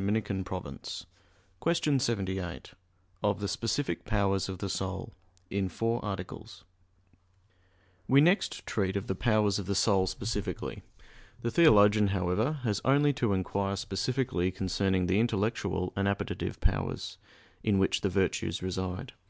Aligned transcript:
ii, 0.00 0.06
24)._______________________ 0.22 0.44
QUESTION 1.60 2.00
78 2.00 2.72
OF 3.22 3.38
THE 3.38 3.46
SPECIFIC 3.48 4.06
POWERS 4.06 4.48
OF 4.48 4.56
THE 4.56 4.70
SOUL 4.70 5.12
(In 5.50 5.68
Four 5.68 6.02
Articles) 6.02 6.64
We 8.08 8.22
next 8.22 8.64
treat 8.64 8.96
of 8.96 9.08
the 9.08 9.14
powers 9.14 9.58
of 9.58 9.66
the 9.66 9.74
soul 9.74 10.06
specifically. 10.06 10.82
The 11.42 11.50
theologian, 11.50 12.08
however, 12.16 12.60
has 12.62 12.80
only 12.82 13.12
to 13.12 13.34
inquire 13.34 13.76
specifically 13.76 14.50
concerning 14.50 15.04
the 15.04 15.20
intellectual 15.20 15.92
and 15.94 16.08
appetitive 16.08 16.60
powers, 16.60 17.18
in 17.62 17.78
which 17.78 18.00
the 18.00 18.08
virtues 18.08 18.62
reside. 18.62 19.12